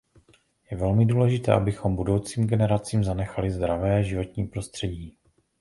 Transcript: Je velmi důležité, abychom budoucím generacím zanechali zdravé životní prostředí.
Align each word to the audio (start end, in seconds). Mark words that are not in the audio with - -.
Je 0.71 0.77
velmi 0.77 1.05
důležité, 1.05 1.53
abychom 1.53 1.95
budoucím 1.95 2.47
generacím 2.47 3.03
zanechali 3.03 3.51
zdravé 3.51 4.03
životní 4.03 4.47
prostředí. 4.47 5.17